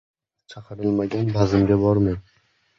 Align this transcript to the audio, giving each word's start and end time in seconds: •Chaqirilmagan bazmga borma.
•Chaqirilmagan 0.53 1.31
bazmga 1.37 1.81
borma. 1.87 2.19